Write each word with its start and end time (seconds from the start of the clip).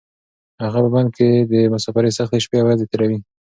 هغه 0.63 0.79
په 0.83 0.89
بن 0.93 1.05
کې 1.15 1.27
د 1.51 1.53
مسافرۍ 1.73 2.11
سختې 2.17 2.39
شپې 2.45 2.57
او 2.59 2.65
ورځې 2.67 2.85
تېروي. 2.91 3.19